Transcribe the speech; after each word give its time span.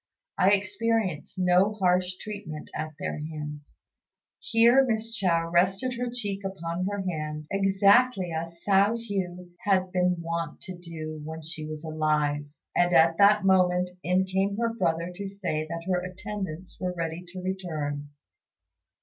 I 0.39 0.49
experience 0.53 1.37
no 1.37 1.73
harsh 1.75 2.17
treatment 2.17 2.71
at 2.73 2.93
their 2.97 3.19
hands." 3.19 3.79
Here 4.39 4.83
Miss 4.83 5.15
Chao 5.15 5.47
rested 5.51 5.93
her 5.93 6.09
cheek 6.11 6.43
upon 6.43 6.87
her 6.87 7.03
hand, 7.03 7.45
exactly 7.51 8.31
as 8.31 8.63
Hsiao 8.65 8.97
hui 8.97 9.49
had 9.59 9.91
been 9.91 10.15
wont 10.19 10.59
to 10.61 10.75
do 10.75 11.21
when 11.23 11.43
she 11.43 11.67
was 11.67 11.83
alive; 11.83 12.45
and 12.75 12.95
at 12.95 13.19
that 13.19 13.45
moment 13.45 13.91
in 14.01 14.25
came 14.25 14.57
her 14.57 14.73
brother 14.73 15.11
to 15.13 15.27
say 15.27 15.67
that 15.67 15.85
her 15.87 16.01
attendants 16.01 16.79
were 16.81 16.95
ready 16.97 17.23
to 17.27 17.39
return. 17.39 18.09